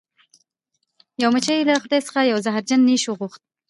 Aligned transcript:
یوې 1.21 1.31
مچۍ 1.33 1.59
له 1.69 1.73
خدای 1.83 2.01
څخه 2.07 2.19
یو 2.31 2.43
زهرجن 2.45 2.79
نیش 2.89 3.03
وغوښت. 3.07 3.41